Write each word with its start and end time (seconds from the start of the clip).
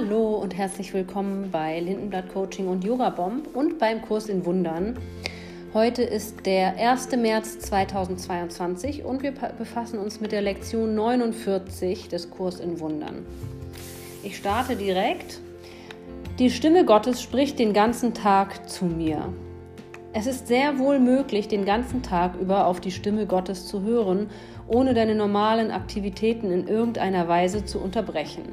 Hallo 0.00 0.36
und 0.36 0.56
herzlich 0.56 0.94
willkommen 0.94 1.50
bei 1.50 1.80
Lindenblatt 1.80 2.32
Coaching 2.32 2.68
und 2.68 2.84
Yoga 2.84 3.10
Bomb 3.10 3.48
und 3.56 3.80
beim 3.80 4.00
Kurs 4.00 4.28
in 4.28 4.46
Wundern. 4.46 4.96
Heute 5.74 6.02
ist 6.02 6.46
der 6.46 6.76
1. 6.76 7.16
März 7.16 7.58
2022 7.58 9.04
und 9.04 9.24
wir 9.24 9.32
befassen 9.32 9.98
uns 9.98 10.20
mit 10.20 10.30
der 10.30 10.40
Lektion 10.40 10.94
49 10.94 12.08
des 12.08 12.30
Kurs 12.30 12.60
in 12.60 12.78
Wundern. 12.78 13.26
Ich 14.22 14.36
starte 14.36 14.76
direkt. 14.76 15.40
Die 16.38 16.50
Stimme 16.50 16.84
Gottes 16.84 17.20
spricht 17.20 17.58
den 17.58 17.72
ganzen 17.72 18.14
Tag 18.14 18.68
zu 18.68 18.84
mir. 18.84 19.32
Es 20.12 20.26
ist 20.28 20.46
sehr 20.46 20.78
wohl 20.78 21.00
möglich, 21.00 21.48
den 21.48 21.64
ganzen 21.64 22.04
Tag 22.04 22.36
über 22.40 22.66
auf 22.66 22.78
die 22.78 22.92
Stimme 22.92 23.26
Gottes 23.26 23.66
zu 23.66 23.82
hören, 23.82 24.30
ohne 24.68 24.94
deine 24.94 25.16
normalen 25.16 25.72
Aktivitäten 25.72 26.52
in 26.52 26.68
irgendeiner 26.68 27.26
Weise 27.26 27.64
zu 27.64 27.80
unterbrechen. 27.80 28.44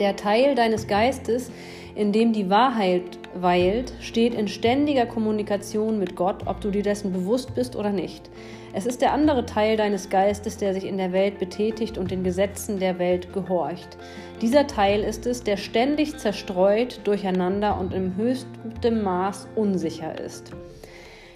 Der 0.00 0.16
Teil 0.16 0.54
deines 0.54 0.86
Geistes, 0.86 1.50
in 1.94 2.10
dem 2.10 2.32
die 2.32 2.48
Wahrheit 2.48 3.02
weilt, 3.34 3.92
steht 4.00 4.32
in 4.32 4.48
ständiger 4.48 5.04
Kommunikation 5.04 5.98
mit 5.98 6.16
Gott, 6.16 6.46
ob 6.46 6.62
du 6.62 6.70
dir 6.70 6.82
dessen 6.82 7.12
bewusst 7.12 7.54
bist 7.54 7.76
oder 7.76 7.90
nicht. 7.90 8.30
Es 8.72 8.86
ist 8.86 9.02
der 9.02 9.12
andere 9.12 9.44
Teil 9.44 9.76
deines 9.76 10.08
Geistes, 10.08 10.56
der 10.56 10.72
sich 10.72 10.86
in 10.86 10.96
der 10.96 11.12
Welt 11.12 11.38
betätigt 11.38 11.98
und 11.98 12.10
den 12.10 12.24
Gesetzen 12.24 12.80
der 12.80 12.98
Welt 12.98 13.34
gehorcht. 13.34 13.98
Dieser 14.40 14.66
Teil 14.66 15.02
ist 15.02 15.26
es, 15.26 15.42
der 15.42 15.58
ständig 15.58 16.16
zerstreut, 16.16 17.00
durcheinander 17.04 17.78
und 17.78 17.92
im 17.92 18.16
höchsten 18.16 19.02
Maß 19.02 19.48
unsicher 19.54 20.18
ist. 20.18 20.52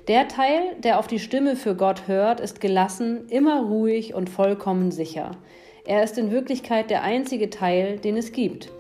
Der 0.09 0.27
Teil, 0.27 0.77
der 0.83 0.99
auf 0.99 1.07
die 1.07 1.19
Stimme 1.19 1.57
für 1.57 1.75
Gott 1.75 2.09
hört, 2.09 2.41
ist 2.41 2.63
gelassen, 2.63 3.29
immer 3.29 3.63
ruhig 3.63 4.15
und 4.15 4.31
vollkommen 4.31 4.91
sicher. 4.91 5.33
Er 5.87 6.03
ist 6.03 6.17
in 6.17 6.31
Wirklichkeit 6.31 6.89
der 6.89 7.03
einzige 7.03 7.51
Teil, 7.51 7.99
den 7.99 8.17
es 8.17 8.33
gibt. 8.33 8.71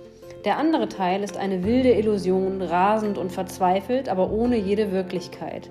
Der 0.47 0.56
andere 0.56 0.89
Teil 0.89 1.23
ist 1.23 1.37
eine 1.37 1.62
wilde 1.62 1.92
Illusion, 1.92 2.62
rasend 2.62 3.19
und 3.19 3.31
verzweifelt, 3.31 4.09
aber 4.09 4.31
ohne 4.31 4.56
jede 4.56 4.91
Wirklichkeit. 4.91 5.69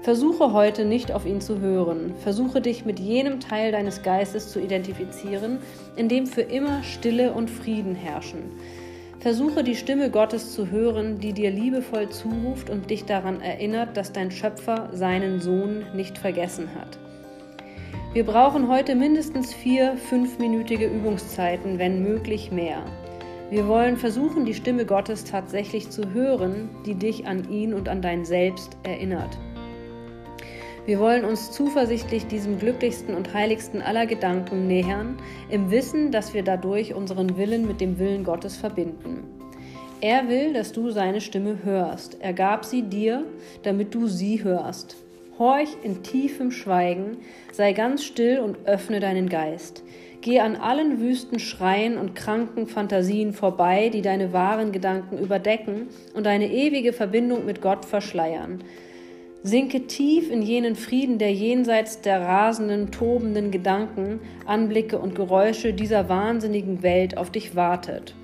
Versuche 0.00 0.54
heute 0.54 0.86
nicht 0.86 1.12
auf 1.12 1.26
ihn 1.26 1.42
zu 1.42 1.60
hören. 1.60 2.14
Versuche 2.22 2.62
dich 2.62 2.86
mit 2.86 2.98
jenem 2.98 3.40
Teil 3.40 3.72
deines 3.72 4.02
Geistes 4.02 4.50
zu 4.50 4.58
identifizieren, 4.58 5.58
in 5.96 6.08
dem 6.08 6.26
für 6.26 6.40
immer 6.40 6.82
Stille 6.82 7.32
und 7.34 7.50
Frieden 7.50 7.94
herrschen. 7.94 8.44
Versuche 9.18 9.62
die 9.62 9.76
Stimme 9.76 10.10
Gottes 10.10 10.54
zu 10.54 10.70
hören, 10.70 11.18
die 11.18 11.34
dir 11.34 11.50
liebevoll 11.50 12.08
zuruft 12.08 12.70
und 12.70 12.88
dich 12.88 13.04
daran 13.04 13.42
erinnert, 13.42 13.98
dass 13.98 14.12
dein 14.12 14.30
Schöpfer 14.30 14.88
seinen 14.94 15.40
Sohn 15.40 15.84
nicht 15.94 16.16
vergessen 16.16 16.70
hat. 16.74 16.98
Wir 18.12 18.24
brauchen 18.24 18.66
heute 18.66 18.96
mindestens 18.96 19.54
vier 19.54 19.96
fünfminütige 19.96 20.86
Übungszeiten, 20.86 21.78
wenn 21.78 22.02
möglich 22.02 22.50
mehr. 22.50 22.84
Wir 23.50 23.68
wollen 23.68 23.96
versuchen, 23.96 24.44
die 24.44 24.54
Stimme 24.54 24.84
Gottes 24.84 25.22
tatsächlich 25.22 25.90
zu 25.90 26.12
hören, 26.12 26.68
die 26.84 26.96
dich 26.96 27.28
an 27.28 27.48
ihn 27.48 27.72
und 27.72 27.88
an 27.88 28.02
dein 28.02 28.24
Selbst 28.24 28.76
erinnert. 28.82 29.38
Wir 30.86 30.98
wollen 30.98 31.24
uns 31.24 31.52
zuversichtlich 31.52 32.26
diesem 32.26 32.58
glücklichsten 32.58 33.14
und 33.14 33.32
heiligsten 33.32 33.80
aller 33.80 34.06
Gedanken 34.06 34.66
nähern, 34.66 35.16
im 35.48 35.70
Wissen, 35.70 36.10
dass 36.10 36.34
wir 36.34 36.42
dadurch 36.42 36.94
unseren 36.94 37.36
Willen 37.36 37.64
mit 37.64 37.80
dem 37.80 38.00
Willen 38.00 38.24
Gottes 38.24 38.56
verbinden. 38.56 39.22
Er 40.00 40.28
will, 40.28 40.52
dass 40.52 40.72
du 40.72 40.90
seine 40.90 41.20
Stimme 41.20 41.60
hörst. 41.62 42.20
Er 42.20 42.32
gab 42.32 42.64
sie 42.64 42.82
dir, 42.82 43.24
damit 43.62 43.94
du 43.94 44.08
sie 44.08 44.42
hörst. 44.42 44.96
Horch 45.40 45.70
in 45.82 46.02
tiefem 46.02 46.50
Schweigen, 46.50 47.16
sei 47.50 47.72
ganz 47.72 48.04
still 48.04 48.40
und 48.40 48.58
öffne 48.66 49.00
deinen 49.00 49.30
Geist. 49.30 49.82
Geh 50.20 50.38
an 50.40 50.54
allen 50.54 51.00
wüsten 51.00 51.38
Schreien 51.38 51.96
und 51.96 52.14
kranken 52.14 52.66
Fantasien 52.66 53.32
vorbei, 53.32 53.88
die 53.88 54.02
deine 54.02 54.34
wahren 54.34 54.70
Gedanken 54.70 55.16
überdecken 55.16 55.88
und 56.12 56.26
deine 56.26 56.52
ewige 56.52 56.92
Verbindung 56.92 57.46
mit 57.46 57.62
Gott 57.62 57.86
verschleiern. 57.86 58.62
Sinke 59.42 59.86
tief 59.86 60.30
in 60.30 60.42
jenen 60.42 60.76
Frieden, 60.76 61.16
der 61.16 61.32
jenseits 61.32 62.02
der 62.02 62.20
rasenden, 62.20 62.90
tobenden 62.90 63.50
Gedanken, 63.50 64.20
Anblicke 64.44 64.98
und 64.98 65.14
Geräusche 65.14 65.72
dieser 65.72 66.10
wahnsinnigen 66.10 66.82
Welt 66.82 67.16
auf 67.16 67.30
dich 67.30 67.56
wartet. 67.56 68.14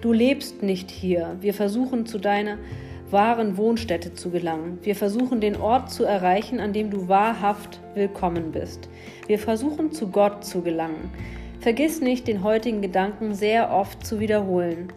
Du 0.00 0.12
lebst 0.12 0.64
nicht 0.64 0.90
hier. 0.90 1.36
Wir 1.40 1.54
versuchen 1.54 2.06
zu 2.06 2.18
deiner 2.18 2.58
wahren 3.10 3.56
Wohnstätte 3.56 4.14
zu 4.14 4.30
gelangen. 4.30 4.78
Wir 4.82 4.96
versuchen 4.96 5.40
den 5.40 5.56
Ort 5.56 5.90
zu 5.90 6.04
erreichen, 6.04 6.60
an 6.60 6.72
dem 6.72 6.90
du 6.90 7.08
wahrhaft 7.08 7.80
willkommen 7.94 8.52
bist. 8.52 8.88
Wir 9.26 9.38
versuchen 9.38 9.92
zu 9.92 10.08
Gott 10.08 10.44
zu 10.44 10.62
gelangen. 10.62 11.10
Vergiss 11.60 12.00
nicht, 12.00 12.28
den 12.28 12.42
heutigen 12.42 12.82
Gedanken 12.82 13.34
sehr 13.34 13.72
oft 13.72 14.06
zu 14.06 14.20
wiederholen. 14.20 14.88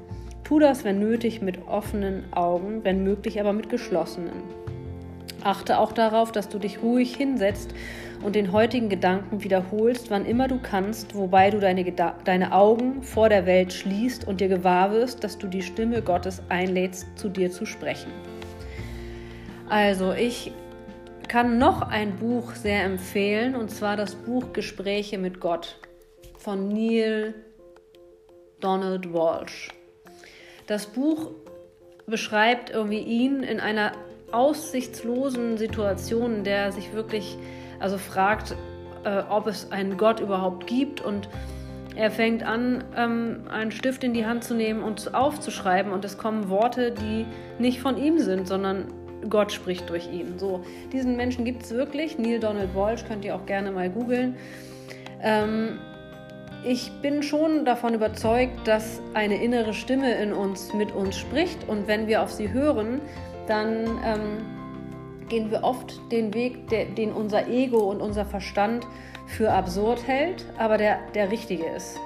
Tu 0.44 0.60
das, 0.60 0.84
wenn 0.84 1.00
nötig, 1.00 1.42
mit 1.42 1.68
offenen 1.68 2.32
Augen, 2.34 2.84
wenn 2.84 3.04
möglich 3.04 3.40
aber 3.40 3.54
mit 3.54 3.70
geschlossenen. 3.70 4.44
Achte 5.44 5.78
auch 5.78 5.92
darauf, 5.92 6.32
dass 6.32 6.50
du 6.50 6.60
dich 6.60 6.82
ruhig 6.82 7.16
hinsetzt 7.16 7.74
und 8.24 8.36
den 8.36 8.52
heutigen 8.52 8.90
Gedanken 8.90 9.44
wiederholst, 9.44 10.12
wann 10.12 10.26
immer 10.26 10.48
du 10.48 10.60
kannst, 10.60 11.16
wobei 11.16 11.50
du 11.50 11.60
deine, 11.60 11.86
deine 12.26 12.52
Augen 12.52 13.04
vor 13.04 13.30
der 13.30 13.46
Welt 13.46 13.72
schließt 13.72 14.28
und 14.28 14.42
dir 14.42 14.50
gewahr 14.50 14.92
wirst, 14.92 15.24
dass 15.24 15.38
du 15.38 15.48
die 15.48 15.62
Stimme 15.62 16.02
Gottes 16.02 16.42
einlädst, 16.50 17.08
zu 17.16 17.30
dir 17.30 17.52
zu 17.52 17.66
sprechen. 17.66 18.12
Also, 19.70 20.14
ich 20.14 20.52
kann 21.28 21.60
noch 21.60 21.84
ein 21.84 22.18
Buch 22.18 22.56
sehr 22.56 22.84
empfehlen, 22.84 23.56
und 23.56 23.70
zwar 23.70 23.96
das 23.96 24.16
Buch 24.16 24.52
Gespräche 24.52 25.18
mit 25.18 25.40
Gott 25.40 25.78
von 26.38 26.68
Neil 26.70 27.36
Donald 28.60 29.14
Walsh. 29.14 29.70
Das 30.68 30.88
Buch 30.88 31.32
beschreibt 32.08 32.72
irgendwie 32.72 33.00
ihn 33.00 33.44
in 33.44 33.60
einer 33.60 33.94
aussichtslosen 34.32 35.58
Situation, 35.58 36.44
der 36.44 36.58
er 36.58 36.72
sich 36.72 36.94
wirklich 36.94 37.38
also 37.80 37.98
fragt, 37.98 38.56
äh, 39.04 39.22
ob 39.30 39.48
es 39.48 39.72
einen 39.72 39.98
Gott 39.98 40.20
überhaupt 40.20 40.68
gibt 40.68 41.02
und 41.02 41.30
er 41.96 42.12
fängt 42.12 42.44
an, 42.44 42.84
ähm, 42.96 43.42
einen 43.50 43.72
Stift 43.72 44.04
in 44.04 44.14
die 44.14 44.26
Hand 44.26 44.44
zu 44.44 44.54
nehmen 44.54 44.84
und 44.84 45.14
aufzuschreiben 45.14 45.92
und 45.92 46.06
es 46.06 46.18
kommen 46.18 46.50
Worte, 46.50 46.92
die 46.92 47.26
nicht 47.58 47.82
von 47.82 47.98
ihm 47.98 48.20
sind, 48.20 48.48
sondern 48.48 48.86
Gott 49.30 49.52
spricht 49.52 49.90
durch 49.90 50.10
ihn. 50.10 50.38
So, 50.38 50.64
diesen 50.94 51.18
Menschen 51.18 51.44
gibt 51.44 51.64
es 51.64 51.72
wirklich. 51.72 52.18
Neil 52.18 52.40
Donald 52.40 52.74
Walsh 52.74 53.04
könnt 53.06 53.26
ihr 53.26 53.36
auch 53.36 53.46
gerne 53.46 53.72
mal 53.72 53.90
googeln. 53.90 54.38
Ähm, 55.22 55.80
ich 56.64 56.92
bin 57.02 57.24
schon 57.24 57.66
davon 57.66 57.94
überzeugt, 57.94 58.68
dass 58.68 59.02
eine 59.14 59.42
innere 59.42 59.74
Stimme 59.74 60.14
in 60.22 60.34
uns 60.34 60.74
mit 60.74 60.92
uns 60.92 61.18
spricht 61.18 61.68
und 61.68 61.88
wenn 61.88 62.08
wir 62.08 62.22
auf 62.22 62.32
sie 62.32 62.52
hören, 62.52 63.02
dann 63.50 64.00
ähm, 64.04 64.46
gehen 65.28 65.52
wir 65.52 65.64
oft 65.64 66.00
den 66.12 66.34
Weg, 66.34 66.68
der, 66.70 66.86
den 66.86 67.12
unser 67.12 67.48
Ego 67.48 67.80
und 67.90 68.02
unser 68.02 68.26
Verstand 68.26 68.86
für 69.28 69.52
absurd 69.52 70.06
hält, 70.08 70.46
aber 70.58 70.78
der, 70.78 71.00
der 71.14 71.32
richtige 71.32 71.66
ist. 71.66 71.98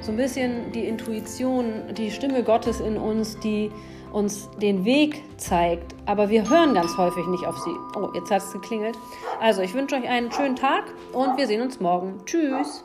So 0.00 0.10
ein 0.10 0.16
bisschen 0.16 0.72
die 0.72 0.86
Intuition, 0.86 1.94
die 1.96 2.10
Stimme 2.10 2.42
Gottes 2.42 2.80
in 2.80 2.96
uns, 2.96 3.38
die 3.38 3.70
uns 4.12 4.50
den 4.60 4.84
Weg 4.84 5.22
zeigt, 5.38 5.94
aber 6.06 6.28
wir 6.28 6.48
hören 6.48 6.74
ganz 6.74 6.96
häufig 6.98 7.26
nicht 7.28 7.46
auf 7.46 7.56
sie. 7.58 7.74
Oh, 7.96 8.10
jetzt 8.14 8.30
hat 8.30 8.42
es 8.42 8.52
geklingelt. 8.52 8.96
Also, 9.40 9.62
ich 9.62 9.72
wünsche 9.72 9.96
euch 9.96 10.08
einen 10.08 10.30
schönen 10.30 10.56
Tag 10.56 10.84
und 11.12 11.38
wir 11.38 11.46
sehen 11.46 11.62
uns 11.62 11.80
morgen. 11.80 12.20
Tschüss. 12.26 12.84